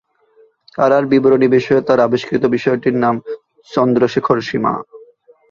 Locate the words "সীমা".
4.47-4.73